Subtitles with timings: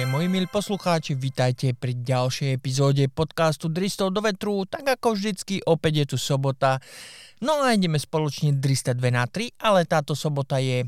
[0.00, 4.64] Takže moji milí poslucháči, vítajte pri ďalšej epizóde podcastu Dristov do vetru.
[4.64, 6.80] Tak ako vždycky, opäť je tu sobota.
[7.40, 10.84] No a ideme spoločne 302 na 3, ale táto sobota je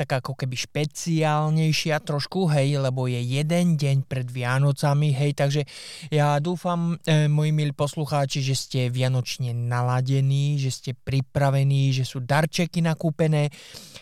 [0.00, 5.68] taká ako keby špeciálnejšia trošku, hej, lebo je jeden deň pred Vianocami, hej, takže
[6.08, 12.24] ja dúfam, e, moji milí poslucháči, že ste vianočne naladení, že ste pripravení, že sú
[12.24, 13.52] darčeky nakúpené,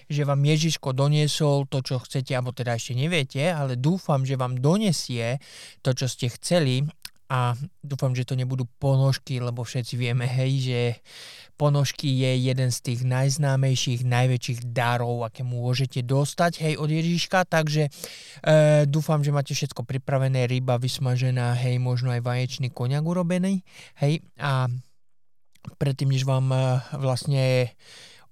[0.07, 4.48] že vám Ježiško doniesol to, čo chcete, alebo teda ešte neviete, ale dúfam, že vám
[4.57, 5.37] donesie
[5.85, 6.89] to, čo ste chceli
[7.29, 7.53] a
[7.85, 10.81] dúfam, že to nebudú ponožky, lebo všetci vieme, hej, že
[11.61, 17.91] ponožky je jeden z tých najznámejších, najväčších darov, aké môžete dostať, hej, od Ježiška, takže
[17.91, 23.61] e, dúfam, že máte všetko pripravené, ryba vysmažená, hej, možno aj vaječný koniak urobený,
[24.01, 24.73] hej, a
[25.77, 27.77] predtým, než vám e, vlastne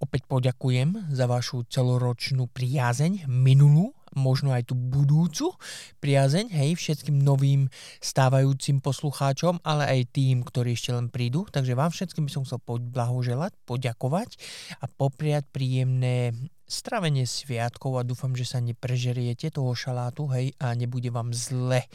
[0.01, 5.55] opäť poďakujem za vašu celoročnú priazeň, minulú, možno aj tú budúcu
[6.01, 7.69] priazeň, hej, všetkým novým
[8.01, 11.45] stávajúcim poslucháčom, ale aj tým, ktorí ešte len prídu.
[11.47, 14.41] Takže vám všetkým by som chcel blahoželať, poďakovať
[14.81, 16.33] a popriať príjemné
[16.67, 21.87] stravenie sviatkov a dúfam, že sa neprežeriete toho šalátu, hej, a nebude vám zle,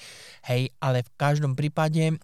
[0.48, 2.16] hej, ale v každom prípade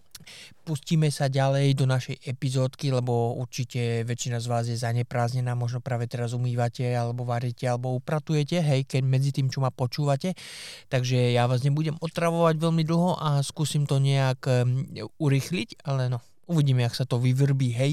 [0.68, 6.04] pustíme sa ďalej do našej epizódky, lebo určite väčšina z vás je zanepráznená, možno práve
[6.04, 10.36] teraz umývate, alebo varíte, alebo upratujete, hej, keď medzi tým, čo ma počúvate.
[10.92, 14.84] Takže ja vás nebudem otravovať veľmi dlho a skúsim to nejak um,
[15.16, 17.92] urychliť, ale no, uvidíme, jak sa to vyvrbí, hej.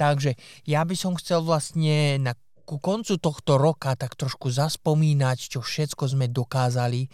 [0.00, 2.32] Takže ja by som chcel vlastne na
[2.64, 7.06] ku koncu tohto roka tak trošku zaspomínať, čo všetko sme dokázali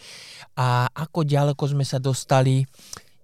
[0.55, 2.63] a ako ďaleko sme sa dostali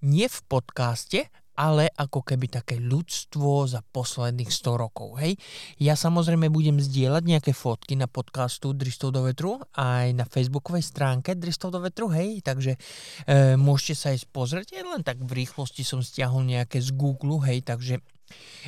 [0.07, 1.27] nie v podcaste,
[1.57, 5.17] ale ako keby také ľudstvo za posledných 100 rokov.
[5.17, 5.41] Hej.
[5.81, 11.33] Ja samozrejme budem zdieľať nejaké fotky na podcastu Dristov do vetru aj na facebookovej stránke
[11.33, 12.77] Dristov do vetru, hej, takže
[13.25, 17.65] e, môžete sa aj pozrieť, len tak v rýchlosti som stiahol nejaké z Google, hej,
[17.65, 18.05] takže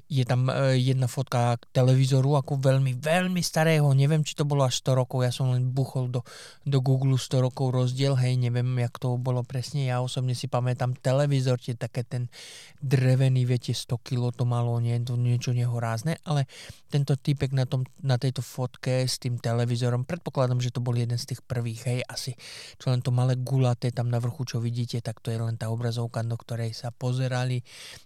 [0.06, 4.78] je tam e, jedna fotka televízoru, ako veľmi, veľmi starého, neviem, či to bolo až
[4.80, 6.22] 100 rokov, ja som len buchol do,
[6.62, 10.94] do Google 100 rokov rozdiel, hej, neviem, jak to bolo presne, ja osobne si pamätám
[10.94, 12.30] televízor, tie také ten
[12.78, 16.46] drevený, viete, 100 kg to malo, nie, to niečo nehorázne, ale
[16.88, 21.18] tento typek na, tom, na tejto fotke s tým televízorom, predpokladám, že to bol jeden
[21.18, 22.38] z tých prvých, hej, asi,
[22.78, 25.68] čo len to malé gulaté tam na vrchu, čo vidíte, tak to je len tá
[25.68, 27.60] obrazovka, do ktorej sa pozerali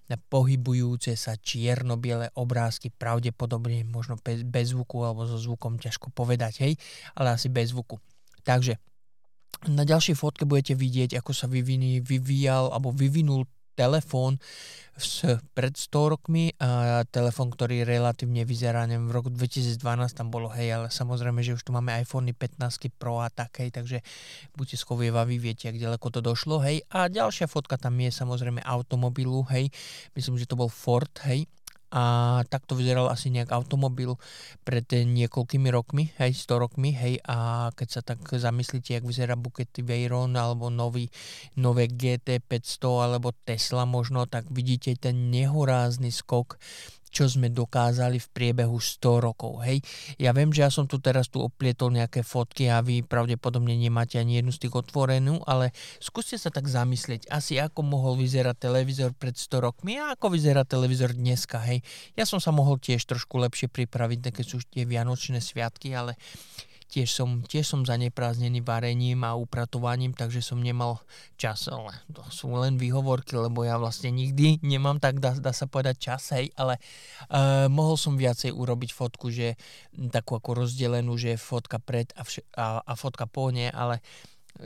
[0.08, 6.62] na pohybujúce sa čierno-biele obrázky, pravdepodobne možno bez, bez zvuku alebo so zvukom ťažko povedať,
[6.62, 6.72] hej,
[7.19, 7.98] ale asi bez zvuku.
[8.47, 8.78] Takže
[9.70, 14.38] na ďalšej fotke budete vidieť, ako sa vyviní, vyvíjal alebo vyvinul telefón
[14.93, 15.25] s
[15.56, 19.81] pred 100 rokmi a telefón, ktorý relatívne vyzerá, neviem, v roku 2012
[20.12, 23.72] tam bolo, hej, ale samozrejme, že už tu máme iPhone 15 Pro a tak, hej,
[23.72, 24.05] takže
[24.53, 26.84] buďte schovievaví, viete, ak ďaleko to došlo, hej.
[26.93, 29.72] A ďalšia fotka tam je samozrejme automobilu, hej,
[30.12, 31.49] myslím, že to bol Ford, hej,
[31.92, 34.16] a takto vyzeral asi nejak automobil
[34.64, 39.84] pred niekoľkými rokmi, hej, 100 rokmi, hej, a keď sa tak zamyslíte, jak vyzerá Bugatti
[39.84, 41.12] Veyron alebo nový,
[41.60, 46.56] nové GT 500 alebo Tesla možno, tak vidíte ten nehorázny skok
[47.12, 49.61] čo sme dokázali v priebehu 100 rokov.
[49.61, 49.84] Hej.
[50.17, 54.17] Ja viem, že ja som tu teraz tu oplietol nejaké fotky a vy pravdepodobne nemáte
[54.17, 59.12] ani jednu z tých otvorenú, ale skúste sa tak zamyslieť, asi ako mohol vyzerať televízor
[59.12, 61.61] pred 100 rokmi a ako vyzerá televízor dneska.
[61.61, 61.84] Hej.
[62.17, 66.17] Ja som sa mohol tiež trošku lepšie pripraviť, keď sú tie vianočné sviatky, ale
[66.92, 71.00] tiež som, tiež som zanepráznený varením a upratovaním, takže som nemal
[71.41, 75.64] čas, ale to sú len výhovorky, lebo ja vlastne nikdy nemám tak, dá, dá sa
[75.64, 76.76] povedať čas, hej, ale
[77.32, 79.56] uh, mohol som viacej urobiť fotku, že
[80.12, 84.04] takú ako rozdelenú, že fotka pred a, vš- a, a fotka po ne, ale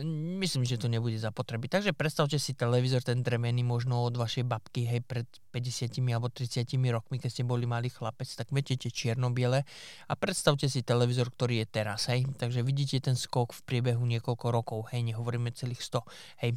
[0.04, 1.72] Myslím, že to nebude zapotreby.
[1.72, 5.24] Takže predstavte si televízor, ten drevený možno od vašej babky, hej, pred
[5.56, 9.64] 50 alebo 30 rokmi, keď ste boli malý chlapec, tak viete tie čierno-biele
[10.08, 12.28] a predstavte si televízor, ktorý je teraz, hej.
[12.36, 16.50] Takže vidíte ten skok v priebehu niekoľko rokov, hej, nehovoríme celých 100, hej.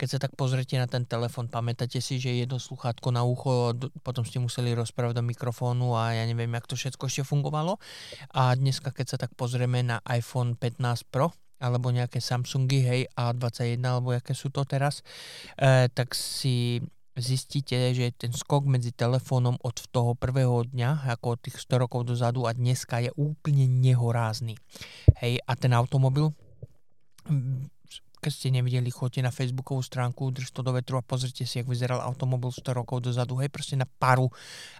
[0.00, 4.24] Keď sa tak pozrete na ten telefon, pamätáte si, že jedno sluchátko na ucho, potom
[4.24, 7.76] ste museli rozprávať do mikrofónu a ja neviem, jak to všetko ešte fungovalo.
[8.32, 13.82] A dneska, keď sa tak pozrieme na iPhone 15 Pro, alebo nejaké Samsungy, hej, A21,
[13.82, 15.02] alebo aké sú to teraz,
[15.58, 16.82] e, tak si
[17.18, 22.06] zistíte, že ten skok medzi telefónom od toho prvého dňa, ako od tých 100 rokov
[22.06, 24.54] dozadu a dneska je úplne nehorázny.
[25.18, 26.30] Hej, a ten automobil,
[28.18, 31.68] keď ste nevideli, choďte na facebookovú stránku Drž to do vetru a pozrite si, jak
[31.70, 34.28] vyzeral automobil 100 rokov dozadu, hej, proste na paru,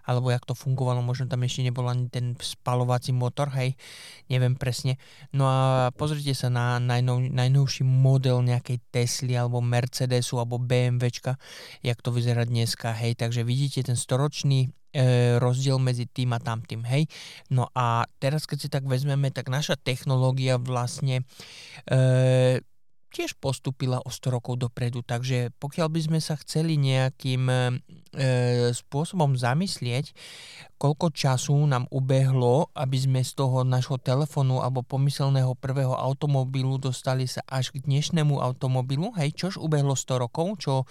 [0.05, 3.79] alebo jak to fungovalo, možno tam ešte nebol ani ten spalovací motor, hej,
[4.27, 4.99] neviem presne.
[5.31, 11.39] No a pozrite sa na najnov, najnovší model nejakej Tesly, alebo Mercedesu, alebo BMWčka,
[11.81, 16.85] jak to vyzerá dneska, hej, takže vidíte ten storočný e, rozdiel medzi tým a tamtým,
[16.89, 17.07] hej.
[17.53, 21.25] No a teraz, keď si tak vezmeme, tak naša technológia vlastne
[21.89, 22.61] e,
[23.09, 27.57] tiež postupila o 100 rokov dopredu, takže pokiaľ by sme sa chceli nejakým e,
[28.77, 30.13] spôsobom zamyslieť,
[30.79, 37.27] koľko času nám ubehlo, aby sme z toho nášho telefónu alebo pomyselného prvého automobilu dostali
[37.27, 40.87] sa až k dnešnému automobilu, hej, čož ubehlo 100 rokov, čo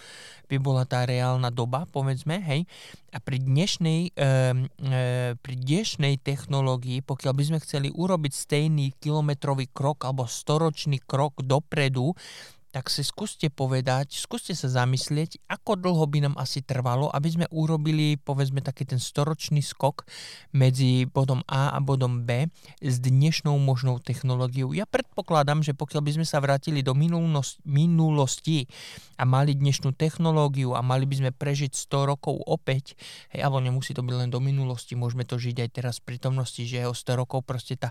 [0.52, 2.68] by bola tá reálna doba, povedzme, hej.
[3.16, 4.28] A pri dnešnej, e,
[4.68, 5.02] e,
[5.40, 12.12] pri dnešnej technológii, pokiaľ by sme chceli urobiť stejný kilometrový krok alebo storočný krok dopredu,
[12.78, 17.50] tak si skúste povedať, skúste sa zamyslieť, ako dlho by nám asi trvalo, aby sme
[17.50, 20.06] urobili, povedzme, taký ten storočný skok
[20.54, 22.46] medzi bodom A a bodom B
[22.78, 24.78] s dnešnou možnou technológiou.
[24.78, 28.70] Ja predpokladám, že pokiaľ by sme sa vrátili do minulosti
[29.18, 32.94] a mali dnešnú technológiu a mali by sme prežiť 100 rokov opäť,
[33.34, 36.62] hej, alebo nemusí to byť len do minulosti, môžeme to žiť aj teraz v prítomnosti,
[36.62, 37.90] že o 100 rokov proste tá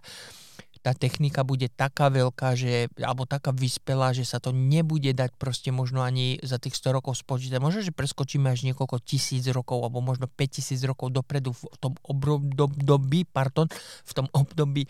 [0.87, 5.75] tá technika bude taká veľká, že, alebo taká vyspelá, že sa to nebude dať proste
[5.75, 7.59] možno ani za tých 100 rokov spočítať.
[7.59, 13.27] Možno, že preskočíme až niekoľko tisíc rokov, alebo možno 5000 rokov dopredu v tom období,
[13.27, 13.67] pardon,
[14.07, 14.87] v tom období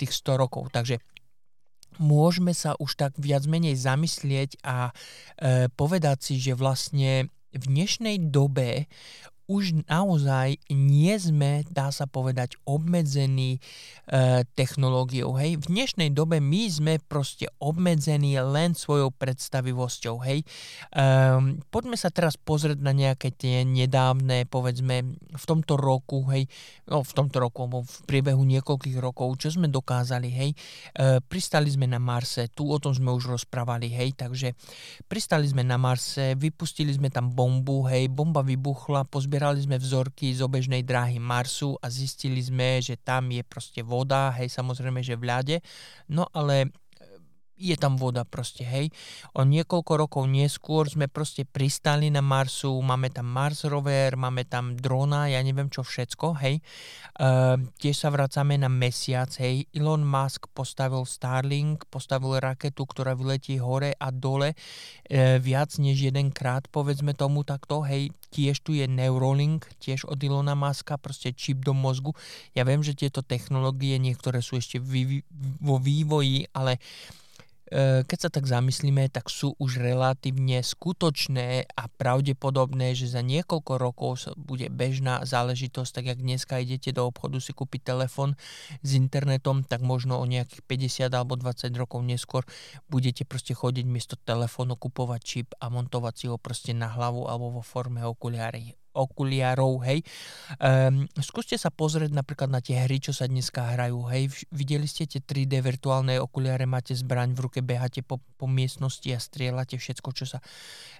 [0.00, 0.72] tých 100 rokov.
[0.72, 1.04] Takže
[2.00, 8.32] môžeme sa už tak viac menej zamyslieť a e, povedať si, že vlastne v dnešnej
[8.32, 8.88] dobe
[9.46, 15.38] už naozaj nie sme, dá sa povedať, obmedzení e, technológiou.
[15.38, 15.62] Hej.
[15.62, 20.18] V dnešnej dobe my sme proste obmedzení len svojou predstavivosťou.
[20.26, 20.42] Hej.
[20.42, 20.46] E,
[21.70, 26.50] poďme sa teraz pozrieť na nejaké tie nedávne, povedzme, v tomto roku, hej,
[26.90, 30.50] no v tomto roku, alebo v priebehu niekoľkých rokov, čo sme dokázali, hej.
[30.98, 34.58] E, pristali sme na Marse, tu o tom sme už rozprávali, hej, takže
[35.06, 40.32] pristali sme na Marse, vypustili sme tam bombu, hej, bomba vybuchla, pozbierali Zobierali sme vzorky
[40.32, 45.12] z obežnej dráhy Marsu a zistili sme, že tam je proste voda, hej, samozrejme, že
[45.12, 45.56] v ľade,
[46.08, 46.72] no ale
[47.56, 48.92] je tam voda proste, hej.
[49.32, 54.76] O niekoľko rokov neskôr sme proste pristali na Marsu, máme tam Mars rover, máme tam
[54.76, 56.60] drona, ja neviem čo všetko, hej.
[57.16, 59.64] Uh, tiež sa vracame na mesiac, hej.
[59.72, 66.68] Elon Musk postavil Starlink, postavil raketu, ktorá vyletí hore a dole uh, viac než jedenkrát,
[66.68, 68.12] povedzme tomu takto, hej.
[68.36, 72.12] Tiež tu je Neuralink, tiež od Elona Muska, proste čip do mozgu.
[72.52, 76.76] Ja viem, že tieto technológie niektoré sú ešte vo vývoji, ale
[78.06, 84.10] keď sa tak zamyslíme, tak sú už relatívne skutočné a pravdepodobné, že za niekoľko rokov
[84.38, 88.38] bude bežná záležitosť, tak jak dneska idete do obchodu si kúpiť telefon
[88.86, 90.62] s internetom, tak možno o nejakých
[91.10, 92.46] 50 alebo 20 rokov neskôr
[92.86, 97.58] budete proste chodiť miesto telefónu kupovať čip a montovať si ho proste na hlavu alebo
[97.58, 100.00] vo forme okuliári okuliarov, hej.
[100.56, 104.32] Um, skúste sa pozrieť napríklad na tie hry, čo sa dneska hrajú, hej.
[104.48, 109.20] Videli ste tie 3D virtuálne okuliare, máte zbraň v ruke, behate po, po miestnosti a
[109.20, 110.40] strieľate všetko, čo sa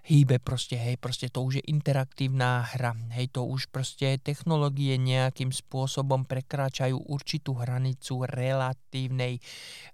[0.05, 1.01] hýbe proste, hej.
[1.01, 3.33] Proste to už je interaktívna hra, hej.
[3.33, 9.41] To už proste technológie nejakým spôsobom prekračajú určitú hranicu relatívnej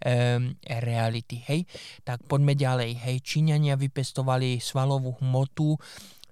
[0.03, 1.65] um, reality, hej.
[2.03, 3.17] Tak poďme ďalej, hej.
[3.23, 5.79] Číňania vypestovali svalovú hmotu,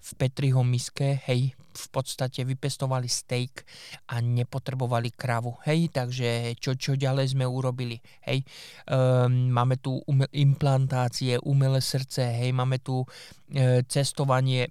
[0.01, 3.63] v Petriho miske, hej, v podstate vypestovali steak
[4.11, 5.55] a nepotrebovali kravu.
[5.65, 7.97] Hej, takže čo, čo ďalej sme urobili?
[8.27, 8.43] Hej,
[8.91, 13.07] um, máme tu umel, implantácie, umelé srdce, hej, máme tu
[13.55, 14.67] e, cestovanie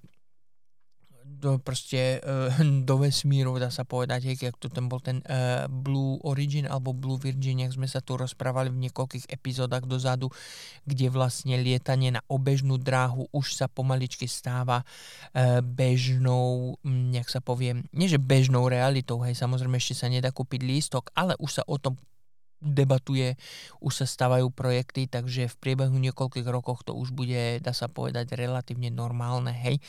[1.30, 2.50] do, proste uh,
[2.88, 6.90] do vesmíru, dá sa povedať, hej, jak tu ten bol ten uh, Blue Origin alebo
[6.90, 10.28] Blue Virgin, jak sme sa tu rozprávali v niekoľkých epizódach dozadu,
[10.84, 17.86] kde vlastne lietanie na obežnú dráhu už sa pomaličky stáva uh, bežnou, nejak sa poviem,
[17.94, 21.78] nie že bežnou realitou, hej, samozrejme ešte sa nedá kúpiť lístok, ale už sa o
[21.78, 21.94] tom
[22.60, 23.40] debatuje,
[23.80, 28.36] už sa stávajú projekty, takže v priebehu niekoľkých rokoch to už bude, dá sa povedať,
[28.36, 29.80] relatívne normálne, hej.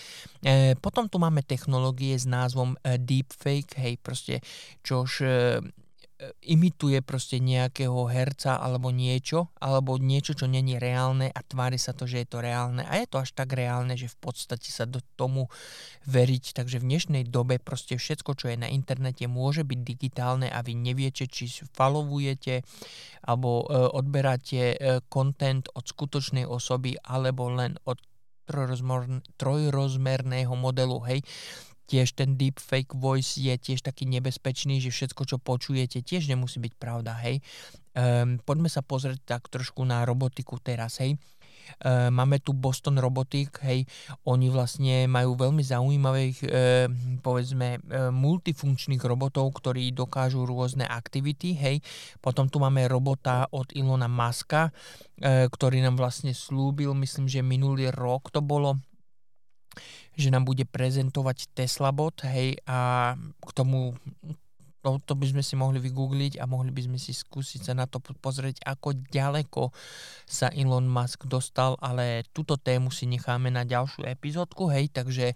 [0.42, 4.40] E, potom tu máme technológie s názvom e, deepfake, hej, proste,
[4.82, 5.60] čož e,
[6.46, 12.06] imituje proste nejakého herca alebo niečo, alebo niečo, čo není reálne a tvári sa to,
[12.06, 12.86] že je to reálne.
[12.86, 15.50] A je to až tak reálne, že v podstate sa do tomu
[16.06, 16.54] veriť.
[16.54, 20.78] Takže v dnešnej dobe proste všetko, čo je na internete, môže byť digitálne a vy
[20.78, 22.62] neviete, či followujete
[23.26, 24.78] alebo e, odberáte
[25.10, 27.98] kontent od skutočnej osoby alebo len od
[29.38, 31.24] trojrozmerného modelu, hej
[31.92, 36.74] tiež ten deepfake voice je tiež taký nebezpečný, že všetko, čo počujete, tiež nemusí byť
[36.80, 37.44] pravda, hej.
[37.92, 41.20] Um, poďme sa pozrieť tak trošku na robotiku teraz, hej.
[41.84, 43.88] Uh, máme tu Boston Robotics, hej,
[44.28, 46.88] oni vlastne majú veľmi zaujímavých, uh,
[47.20, 51.84] povedzme, uh, multifunkčných robotov, ktorí dokážu rôzne aktivity, hej.
[52.24, 54.72] Potom tu máme robota od Ilona Maska,
[55.22, 58.82] ktorý nám vlastne slúbil, myslím, že minulý rok to bolo,
[60.18, 63.96] že nám bude prezentovať Tesla bot, hej, a k tomu
[64.82, 67.86] to, to by sme si mohli vygoogliť a mohli by sme si skúsiť sa na
[67.86, 69.70] to pozrieť, ako ďaleko
[70.26, 75.36] sa Elon Musk dostal, ale túto tému si necháme na ďalšiu epizódku, hej, takže e,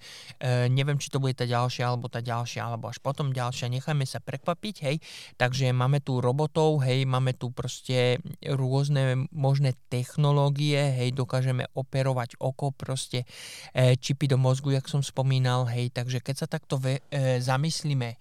[0.72, 4.24] neviem, či to bude tá ďalšia, alebo tá ďalšia, alebo až potom ďalšia, necháme sa
[4.24, 4.98] prekvapiť, hej,
[5.38, 12.74] takže máme tu robotov, hej, máme tu proste rôzne možné technológie, hej, dokážeme operovať oko,
[12.74, 13.28] proste
[13.76, 18.18] e, čipy do mozgu, jak som spomínal, hej, takže keď sa takto ve, e, zamyslíme,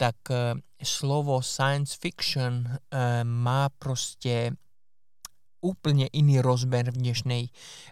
[0.00, 4.56] tak uh, slovo science fiction uh, má proste
[5.60, 7.44] úplne iný rozmer v dnešnej,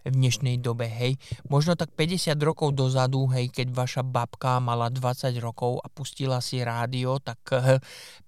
[0.09, 1.21] v dnešnej dobe, hej.
[1.53, 6.65] Možno tak 50 rokov dozadu, hej, keď vaša babka mala 20 rokov a pustila si
[6.65, 7.77] rádio, tak uh,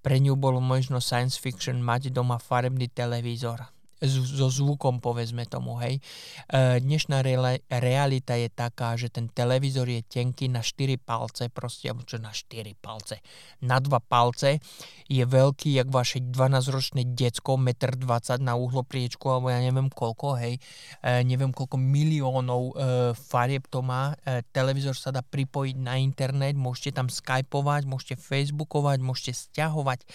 [0.04, 6.00] pre ňu bolo možno science fiction mať doma farebný televízor so zvukom, povedzme tomu, hej.
[6.48, 7.20] E, dnešná
[7.68, 12.32] realita je taká, že ten televízor je tenký na 4 palce, proste, alebo čo na
[12.32, 13.20] 4 palce,
[13.60, 14.64] na 2 palce,
[15.04, 20.56] je veľký, jak vaše 12-ročné decko, 1,20 m na uhlopriečku, alebo ja neviem koľko, hej,
[21.04, 22.74] e, neviem koľko miliónov e,
[23.12, 24.16] farieb to má,
[24.56, 30.08] televízor sa dá pripojiť na internet, môžete tam skypovať, môžete facebookovať, môžete stiahovať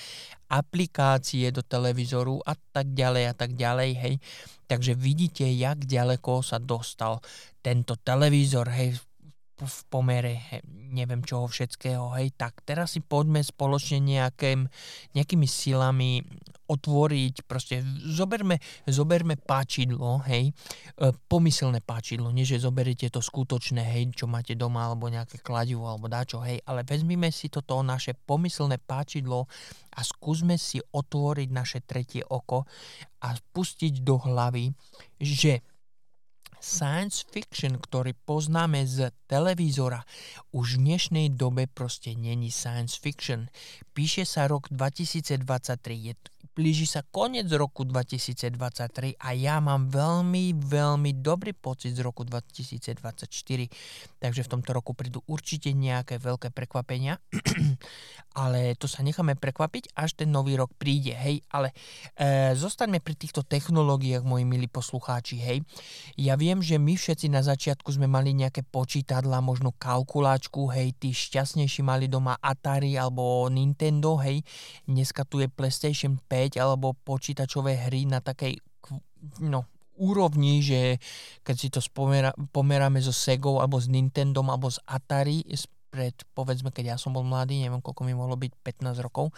[0.49, 4.15] aplikácie do televízoru a tak ďalej a tak ďalej, hej.
[4.65, 7.21] Takže vidíte, jak ďaleko sa dostal
[7.61, 8.97] tento televízor, hej,
[9.55, 10.43] v pomere
[10.91, 14.67] neviem čoho všetkého, hej, tak teraz si poďme spoločne nejakým,
[15.15, 16.23] nejakými silami
[16.65, 18.57] otvoriť, proste zoberme,
[18.89, 24.89] zoberme páčidlo, hej, e, pomyselné páčidlo, nie že zoberiete to skutočné, hej, čo máte doma,
[24.89, 29.45] alebo nejaké kladivo, alebo dáčo, hej, ale vezmime si toto naše pomyselné páčidlo
[29.93, 32.65] a skúsme si otvoriť naše tretie oko
[33.21, 34.73] a pustiť do hlavy,
[35.21, 35.61] že
[36.65, 40.01] science fiction, ktorý poznáme z televízora,
[40.49, 43.53] už v dnešnej dobe proste není science fiction.
[43.93, 45.45] Píše sa rok 2023,
[45.93, 46.13] je,
[46.53, 53.01] blíži sa koniec roku 2023 a ja mám veľmi, veľmi dobrý pocit z roku 2024.
[54.21, 57.17] Takže v tomto roku prídu určite nejaké veľké prekvapenia,
[58.45, 61.73] ale to sa necháme prekvapiť, až ten nový rok príde, hej, ale
[62.19, 65.57] e, zostaňme pri týchto technológiách, moji milí poslucháči, hej.
[66.19, 71.15] Ja viem, že my všetci na začiatku sme mali nejaké počítadla, možno kalkulačku, hej, tí
[71.15, 74.45] šťastnejší mali doma Atari alebo Nintendo, hej.
[74.85, 78.59] Dneska tu je PlayStation 5 alebo počítačové hry na takej,
[79.43, 79.65] no,
[79.95, 80.99] úrovni, že
[81.41, 85.43] keď si to spomera, pomeráme so Segou alebo s Nintendo alebo s Atari
[85.95, 89.31] pred, povedzme, keď ja som bol mladý, neviem koľko mi mohlo byť, 15 rokov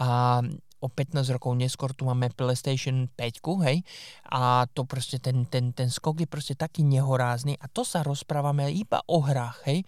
[0.00, 0.40] a
[0.78, 3.84] o 15 rokov neskôr tu máme PlayStation 5, hej,
[4.32, 8.72] a to proste ten, ten, ten skok je proste taký nehorázny a to sa rozprávame
[8.72, 9.84] iba o hrách, hej.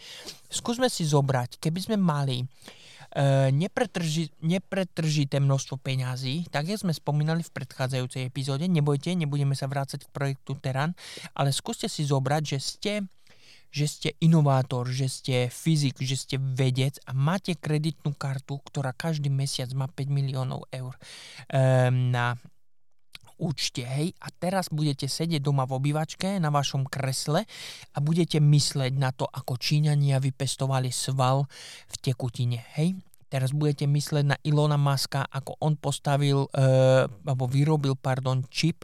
[0.51, 2.90] Skúsme si zobrať, keby sme mali Uh,
[3.51, 10.07] nepretrži, nepretržité množstvo peňazí, tak jak sme spomínali v predchádzajúcej epizóde, nebojte, nebudeme sa vrácať
[10.07, 10.95] k projektu Teran,
[11.35, 12.93] ale skúste si zobrať, že ste
[13.71, 19.31] že ste inovátor, že ste fyzik, že ste vedec a máte kreditnú kartu, ktorá každý
[19.31, 22.35] mesiac má 5 miliónov eur um, na
[23.41, 27.49] účte, hej, a teraz budete sedieť doma v obývačke na vašom kresle
[27.97, 31.49] a budete mysleť na to, ako Číňania vypestovali sval
[31.89, 37.95] v tekutine, hej, Teraz budete mysleť na Ilona Maska, ako on postavil, e, alebo vyrobil,
[37.95, 38.83] pardon, čip,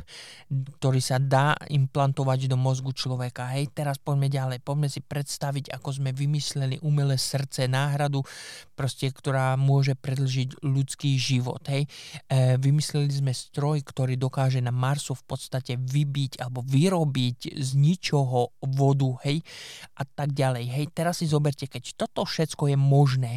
[0.79, 3.51] ktorý sa dá implantovať do mozgu človeka.
[3.59, 4.63] Hej, teraz poďme ďalej.
[4.63, 8.23] Poďme si predstaviť, ako sme vymysleli umelé srdce, náhradu,
[8.79, 11.67] proste, ktorá môže predlžiť ľudský život.
[11.67, 11.91] Hej.
[12.31, 18.55] E, vymysleli sme stroj, ktorý dokáže na Marsu v podstate vybiť alebo vyrobiť z ničoho
[18.63, 19.43] vodu, hej,
[19.99, 20.71] a tak ďalej.
[20.71, 23.35] Hej, teraz si zoberte, keď toto všetko je možné,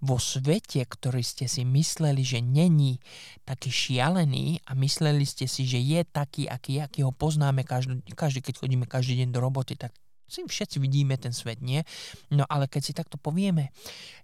[0.00, 2.98] vo svete, ktorý ste si mysleli, že není
[3.44, 8.40] taký šialený a mysleli ste si, že je taký, aký, aký ho poznáme každý, každý,
[8.40, 9.92] keď chodíme každý deň do roboty, tak
[10.30, 11.82] si všetci vidíme ten svet, nie?
[12.30, 13.74] No ale keď si takto povieme,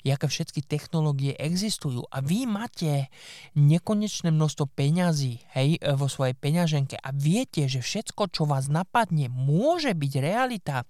[0.07, 3.11] aké všetky technológie existujú a vy máte
[3.59, 9.91] nekonečné množstvo peňazí hej, vo svojej peňaženke a viete, že všetko, čo vás napadne, môže
[9.91, 10.87] byť realita,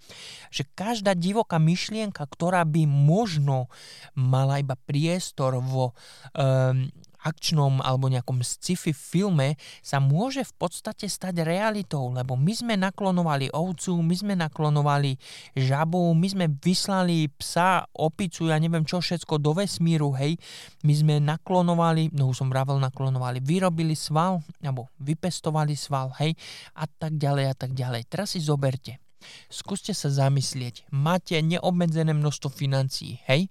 [0.53, 3.73] že každá divoká myšlienka, ktorá by možno
[4.13, 5.97] mala iba priestor vo
[6.37, 6.93] um,
[7.27, 13.51] akčnom alebo nejakom sci-fi filme sa môže v podstate stať realitou, lebo my sme naklonovali
[13.51, 15.19] ovcu, my sme naklonovali
[15.59, 20.39] žabu, my sme vyslali psa, opicu, ja neviem čo všetko do vesmíru, hej.
[20.87, 26.39] My sme naklonovali, no už som vravel naklonovali, vyrobili sval, alebo vypestovali sval, hej,
[26.79, 28.07] a tak ďalej a tak ďalej.
[28.07, 29.06] Teraz si zoberte.
[29.49, 30.87] Skúste sa zamyslieť.
[30.93, 33.49] Máte neobmedzené množstvo financií, hej?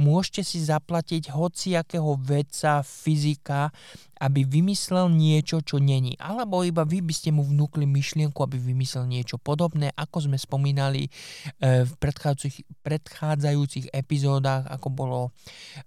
[0.00, 3.74] Môžete si zaplatiť hociakého vedca, fyzika,
[4.20, 6.12] aby vymyslel niečo, čo není.
[6.20, 11.08] Alebo iba vy by ste mu vnúkli myšlienku, aby vymyslel niečo podobné, ako sme spomínali
[11.08, 11.10] e,
[11.88, 15.20] v predchádzajúcich, predchádzajúcich epizódach, ako bolo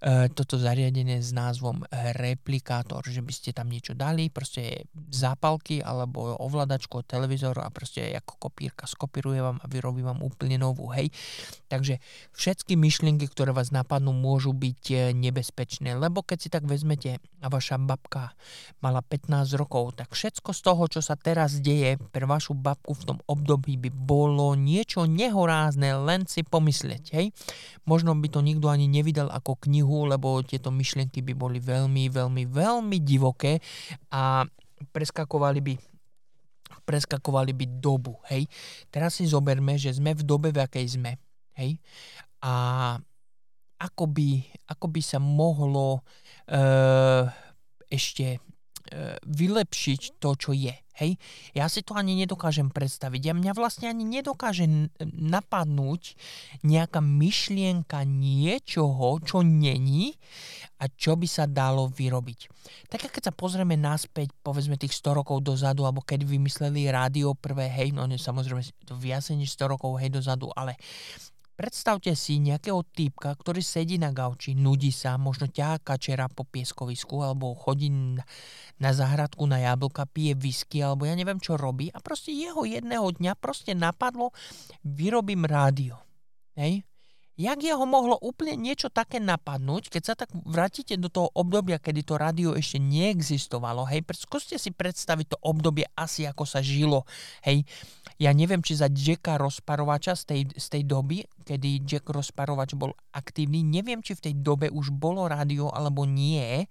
[0.01, 1.85] e, toto zariadenie s názvom
[2.17, 8.17] replikátor, že by ste tam niečo dali, proste zápalky alebo ovladačku od televízoru a proste
[8.17, 11.13] ako kopírka skopíruje vám a vyrobí vám úplne novú, hej.
[11.69, 12.01] Takže
[12.33, 17.47] všetky myšlienky, ktoré vás napadnú, môžu byť e, nebezpečné, lebo keď si tak vezmete a
[17.51, 18.22] vaša babka
[18.79, 23.03] mala 15 rokov, tak všetko z toho, čo sa teraz deje pre vašu babku v
[23.03, 27.31] tom období by bolo niečo nehorázne, len si pomyslieť, hej.
[27.87, 32.43] Možno by to nikto ani nevidel ako knihu, lebo tieto myšlienky by boli veľmi, veľmi,
[32.47, 33.59] veľmi divoké
[34.13, 34.45] a
[34.91, 35.73] preskakovali by
[36.83, 38.43] preskakovali by dobu, hej.
[38.91, 41.15] Teraz si zoberme, že sme v dobe, v akej sme,
[41.55, 41.79] hej.
[42.43, 42.99] A
[43.79, 47.23] ako by, ako by sa mohlo uh,
[47.93, 48.39] ešte e,
[49.21, 50.73] vylepšiť to, čo je.
[51.01, 51.17] Hej?
[51.57, 53.21] Ja si to ani nedokážem predstaviť.
[53.25, 54.69] Ja mňa vlastne ani nedokáže
[55.01, 56.13] napadnúť
[56.61, 60.13] nejaká myšlienka niečoho, čo není
[60.77, 62.39] a čo by sa dalo vyrobiť.
[62.93, 67.73] Tak keď sa pozrieme naspäť, povedzme tých 100 rokov dozadu, alebo keď vymysleli rádio prvé,
[67.73, 70.77] hej, no samozrejme to viac než 100 rokov, hej, dozadu, ale
[71.53, 77.21] Predstavte si nejakého typka, ktorý sedí na gauči, nudí sa, možno ťahá kačera po pieskovisku
[77.21, 77.93] alebo chodí
[78.81, 83.05] na zahradku na jablka, pije whisky alebo ja neviem čo robí a proste jeho jedného
[83.05, 84.33] dňa proste napadlo,
[84.81, 86.01] vyrobím rádio.
[86.57, 86.81] Hej?
[87.33, 92.05] Jak jeho mohlo úplne niečo také napadnúť, keď sa tak vrátite do toho obdobia, kedy
[92.05, 97.09] to rádio ešte neexistovalo, hej, skúste si predstaviť to obdobie asi, ako sa žilo,
[97.41, 97.65] hej,
[98.21, 102.93] ja neviem, či za Jacka rozparovača z tej, z tej doby, kedy Jack rozparovač bol
[103.09, 106.69] aktívny, neviem, či v tej dobe už bolo rádio alebo nie,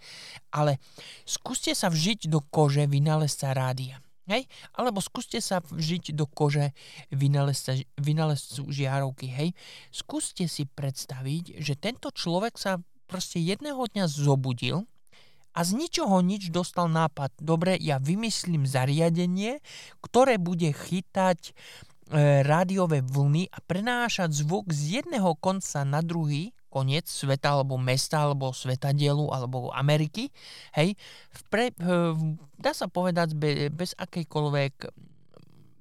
[0.54, 0.78] ale
[1.26, 3.98] skúste sa vžiť do kože vynálezca rádia.
[4.32, 4.48] Hej?
[4.72, 6.72] Alebo skúste sa vžiť do kože
[7.12, 9.28] vynálezca, vynálezcu žiarovky.
[9.28, 9.48] Hej?
[9.92, 14.88] Skúste si predstaviť, že tento človek sa proste jedného dňa zobudil
[15.52, 17.36] a z ničoho nič dostal nápad.
[17.36, 19.60] Dobre, ja vymyslím zariadenie,
[20.00, 21.52] ktoré bude chytať e,
[22.40, 28.56] rádiové vlny a prenášať zvuk z jedného konca na druhý koniec sveta alebo mesta alebo
[28.56, 30.32] svetadielu alebo Ameriky,
[30.72, 30.96] hej,
[31.44, 31.76] vpre,
[32.56, 34.88] dá sa povedať bez, bez akejkoľvek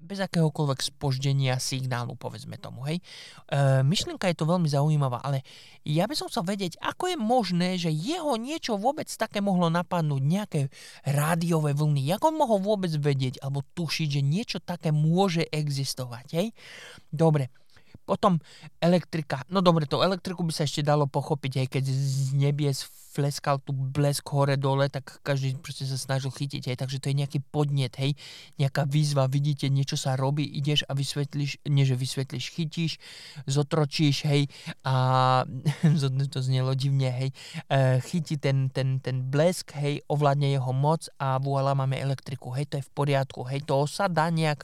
[0.02, 3.00] bez akéhokoľvek spoždenia signálu, povedzme tomu, hej.
[3.48, 5.46] E, myšlienka je to veľmi zaujímavá, ale
[5.88, 10.22] ja by som chcel vedieť, ako je možné, že jeho niečo vôbec také mohlo napadnúť,
[10.22, 10.62] nejaké
[11.08, 16.48] rádiové vlny, jak on mohol vôbec vedieť alebo tušiť, že niečo také môže existovať, hej.
[17.14, 17.54] Dobre,
[18.06, 18.42] potom
[18.82, 19.46] elektrika.
[19.48, 23.76] No dobre, to elektriku by sa ešte dalo pochopiť, aj keď z nebies fleskal tu
[23.76, 27.92] blesk hore dole, tak každý proste sa snažil chytiť, hej, takže to je nejaký podnet,
[28.00, 28.16] hej,
[28.56, 32.92] nejaká výzva, vidíte, niečo sa robí, ideš a vysvetlíš, nie že vysvetlíš, chytíš,
[33.44, 34.48] zotročíš, hej,
[34.88, 34.96] a
[36.34, 37.30] to znelo divne, hej,
[37.68, 42.72] e, chytí ten, ten, ten blesk, hej, ovládne jeho moc a voilà, máme elektriku, hej,
[42.72, 44.64] to je v poriadku, hej, to sa dá nejak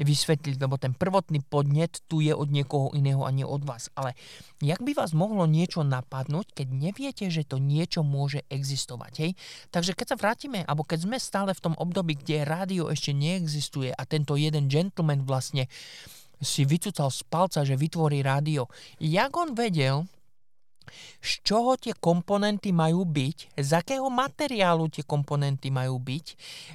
[0.00, 3.92] vysvetliť, lebo ten prvotný podnet tu je od niekoho iného a nie od vás.
[3.92, 4.16] Ale
[4.64, 9.30] jak by vás mohlo niečo napadnúť, keď neviete, že to niečo môže existovať, hej?
[9.74, 13.90] Takže keď sa vrátime, alebo keď sme stále v tom období, kde rádio ešte neexistuje
[13.90, 15.66] a tento jeden gentleman vlastne
[16.38, 18.70] si vycúcal z palca, že vytvorí rádio,
[19.02, 20.06] jak on vedel,
[21.22, 26.26] z čoho tie komponenty majú byť, z akého materiálu tie komponenty majú byť,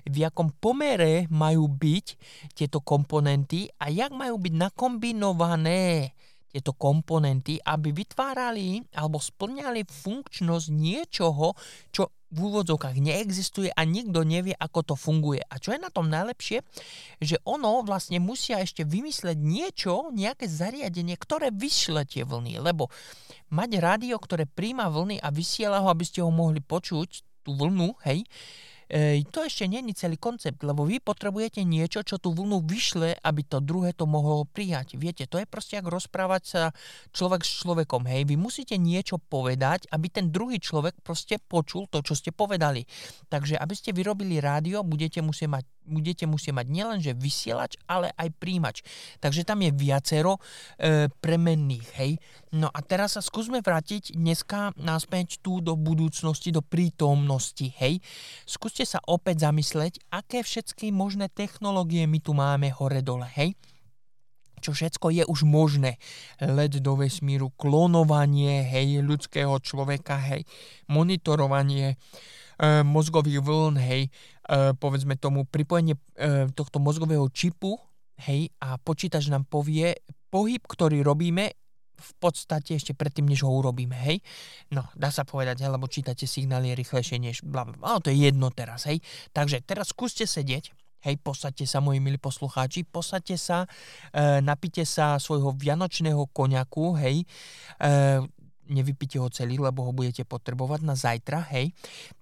[0.07, 2.05] v jakom pomere majú byť
[2.55, 6.15] tieto komponenty a jak majú byť nakombinované.
[6.47, 11.53] Tieto komponenty, aby vytvárali alebo splňali funkčnosť niečoho,
[11.91, 15.39] čo v úvodzovkách neexistuje a nikto nevie, ako to funguje.
[15.47, 16.59] A čo je na tom najlepšie,
[17.23, 22.91] že ono vlastne musia ešte vymysleť niečo, nejaké zariadenie, ktoré vyšle tie vlny, lebo
[23.47, 27.95] mať rádio, ktoré príjma vlny a vysiela ho, aby ste ho mohli počuť, tú vlnu,
[28.03, 28.27] hej,
[28.87, 33.41] e, to ešte není celý koncept, lebo vy potrebujete niečo, čo tú vlnu vyšle, aby
[33.45, 34.97] to druhé to mohlo prijať.
[34.97, 36.63] Viete, to je proste ako rozprávať sa
[37.11, 38.25] človek s človekom, hej.
[38.27, 42.83] Vy musíte niečo povedať, aby ten druhý človek proste počul to, čo ste povedali.
[43.27, 48.35] Takže aby ste vyrobili rádio, budete musieť mať budete musieť mať nielenže vysielač, ale aj
[48.35, 48.83] príjimač.
[49.23, 52.11] Takže tam je viacero e, premenných, hej.
[52.57, 58.01] No a teraz sa skúsme vrátiť dneska naspäť tu do budúcnosti, do prítomnosti, hej.
[58.49, 63.53] Skúste sa opäť zamysleť, aké všetky možné technológie my tu máme hore-dole, hej
[64.57, 66.01] čo všetko je už možné.
[66.41, 70.49] Let do vesmíru, klonovanie, hej, ľudského človeka, hej,
[70.89, 77.77] monitorovanie, e, mozgových vln, hej, e, povedzme tomu pripojenie e, tohto mozgového čipu,
[78.25, 79.93] hej, a počítač nám povie
[80.33, 81.53] pohyb, ktorý robíme
[81.97, 84.21] v podstate ešte predtým, než ho urobíme, hej.
[84.69, 87.65] No, dá sa povedať, hej, lebo čítate signály rýchlejšie než bla,
[87.99, 89.01] to je jedno teraz, hej.
[89.33, 90.71] Takže teraz skúste sedieť,
[91.09, 93.57] hej, posaďte sa, moji milí poslucháči, posaďte sa,
[94.13, 97.25] e, napite sa svojho vianočného koňaku, hej,
[97.81, 97.85] e,
[98.67, 101.73] nevypite ho celý, lebo ho budete potrebovať na zajtra, hej.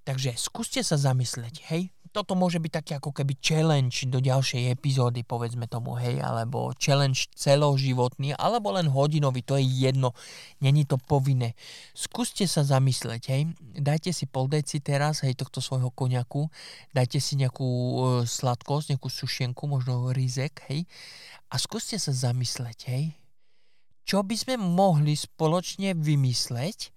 [0.05, 5.28] Takže skúste sa zamyslieť, hej, toto môže byť taký ako keby challenge do ďalšej epizódy,
[5.28, 10.15] povedzme tomu, hej, alebo challenge celoživotný, alebo len hodinový, to je jedno,
[10.63, 11.60] není to povinné.
[11.91, 16.47] Skúste sa zamysleť, hej, dajte si pol deci teraz, hej, tohto svojho koniaku,
[16.95, 20.88] dajte si nejakú e, sladkosť, nejakú sušenku, možno rizek, hej,
[21.51, 23.12] a skúste sa zamysleť, hej,
[24.08, 26.94] čo by sme mohli spoločne vymysleť,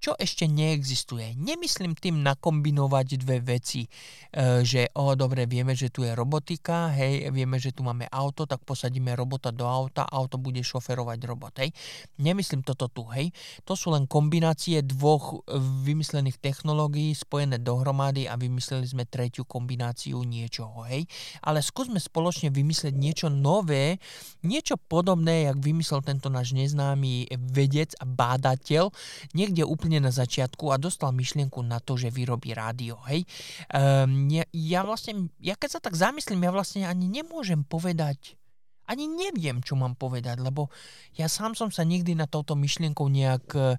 [0.00, 1.36] čo ešte neexistuje.
[1.36, 7.28] Nemyslím tým nakombinovať dve veci, e, že o, dobre, vieme, že tu je robotika, hej,
[7.30, 11.70] vieme, že tu máme auto, tak posadíme robota do auta, auto bude šoferovať robot, hej.
[12.16, 13.28] Nemyslím toto tu, hej.
[13.68, 15.44] To sú len kombinácie dvoch
[15.84, 21.04] vymyslených technológií spojené dohromady a vymysleli sme tretiu kombináciu niečoho, hej.
[21.44, 24.00] Ale skúsme spoločne vymyslieť niečo nové,
[24.40, 28.88] niečo podobné, jak vymyslel tento náš neznámy vedec a bádateľ,
[29.36, 33.26] niekde úplne úplne na začiatku a dostal myšlienku na to, že vyrobí rádio, hej.
[33.74, 38.38] Um, ja, ja vlastne, ja keď sa tak zamyslím, ja vlastne ani nemôžem povedať,
[38.86, 40.70] ani neviem, čo mám povedať, lebo
[41.18, 43.74] ja sám som sa nikdy na touto myšlienkou nejak um,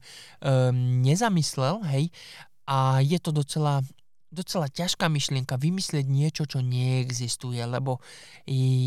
[1.00, 2.12] nezamyslel, hej,
[2.67, 3.80] a je to docela
[4.32, 8.00] docela ťažká myšlienka vymyslieť niečo, čo neexistuje, lebo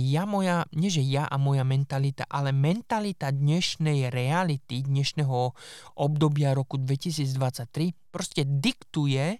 [0.08, 5.52] ja moja, nie že ja a moja mentalita, ale mentalita dnešnej reality, dnešného
[6.00, 9.38] obdobia roku 2023 proste diktuje, e,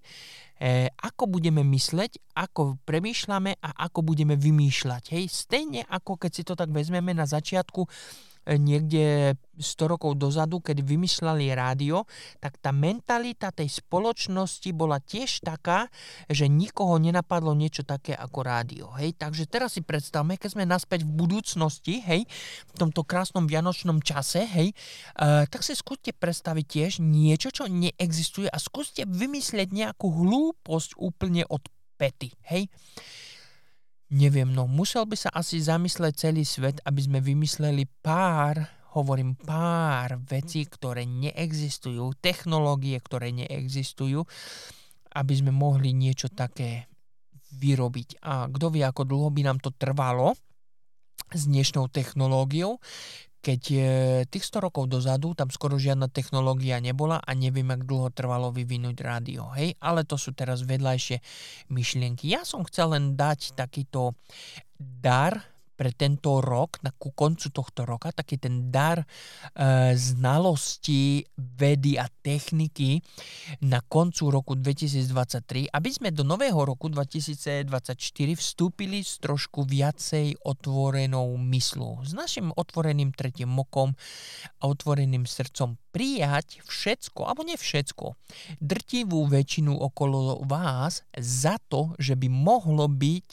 [0.93, 5.17] ako budeme mysleť, ako premýšľame a ako budeme vymýšľať.
[5.17, 7.89] Hej, stejne ako keď si to tak vezmeme na začiatku,
[8.47, 12.05] niekde 100 rokov dozadu, keď vymýšľali rádio,
[12.43, 15.87] tak tá mentalita tej spoločnosti bola tiež taká,
[16.27, 18.91] že nikoho nenapadlo niečo také ako rádio.
[18.99, 19.15] Hej?
[19.17, 22.27] Takže teraz si predstavme, keď sme naspäť v budúcnosti, hej,
[22.69, 24.75] v tomto krásnom vianočnom čase, hej,
[25.23, 31.47] uh, tak si skúste predstaviť tiež niečo, čo neexistuje a skúste vymyslieť nejakú hlúposť úplne
[31.47, 31.63] od
[31.97, 32.35] pety.
[32.51, 32.67] Hej?
[34.15, 38.63] Neviem, no musel by sa asi zamysleť celý svet, aby sme vymysleli pár,
[38.95, 44.23] hovorím pár vecí, ktoré neexistujú, technológie, ktoré neexistujú,
[45.19, 46.87] aby sme mohli niečo také
[47.59, 48.23] vyrobiť.
[48.23, 50.39] A kto vie, ako dlho by nám to trvalo
[51.35, 52.79] s dnešnou technológiou,
[53.45, 53.79] keď e,
[54.25, 58.97] tých 100 rokov dozadu tam skoro žiadna technológia nebola a neviem, ak dlho trvalo vyvinúť
[59.05, 61.21] rádio, hej, ale to sú teraz vedľajšie
[61.69, 62.33] myšlienky.
[62.33, 64.17] Ja som chcel len dať takýto
[64.81, 69.07] dar pre tento rok, na ku koncu tohto roka, taký ten dar e,
[69.99, 73.03] znalosti, vedy a techniky
[73.61, 77.69] na koncu roku 2023, aby sme do nového roku 2024
[78.39, 83.93] vstúpili s trošku viacej otvorenou myslou, s našim otvoreným tretím mokom
[84.59, 85.77] a otvoreným srdcom.
[85.95, 88.19] Prijať všetko, alebo nie všetko,
[88.59, 93.29] drtivú väčšinu okolo vás za to, že by mohlo byť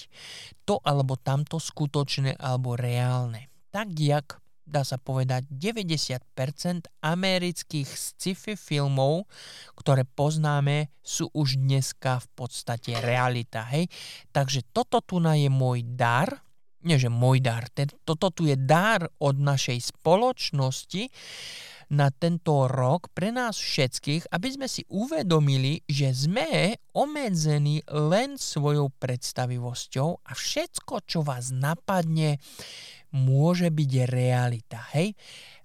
[0.72, 3.52] to alebo tamto skutočné alebo reálne.
[3.72, 4.42] Tak jak
[4.72, 9.28] dá sa povedať 90% amerických sci-fi filmov,
[9.76, 13.68] ktoré poznáme, sú už dneska v podstate realita.
[13.68, 13.92] Hej?
[14.32, 16.40] Takže toto tu je môj dar,
[16.88, 17.68] nie že môj dar,
[18.08, 21.12] toto tu je dar od našej spoločnosti
[21.92, 28.88] na tento rok pre nás všetkých, aby sme si uvedomili, že sme obmedzení len svojou
[28.96, 32.40] predstavivosťou a všetko, čo vás napadne,
[33.12, 34.80] môže byť realita.
[34.96, 35.20] Hej?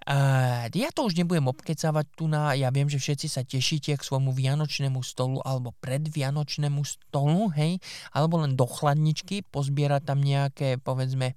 [0.07, 4.07] Uh, ja to už nebudem obkecávať tu na, ja viem, že všetci sa tešíte k
[4.07, 7.83] svojmu vianočnému stolu alebo predvianočnému stolu, hej,
[8.15, 11.35] alebo len do chladničky, pozbierať tam nejaké, povedzme,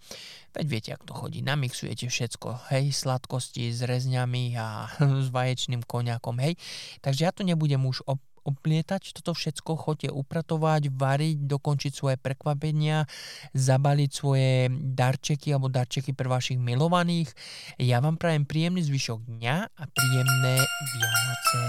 [0.54, 4.86] veď viete, ako to chodí, namixujete všetko, hej, sladkosti s rezňami a
[5.26, 6.54] s vaječným koniakom, hej,
[7.02, 13.06] takže ja to nebudem už ob- oplietať toto všetko, chodte upratovať, variť, dokončiť svoje prekvapenia,
[13.54, 17.30] zabaliť svoje darčeky alebo darčeky pre vašich milovaných.
[17.78, 20.56] Ja vám prajem príjemný zvyšok dňa a príjemné
[20.98, 21.62] Vianoce.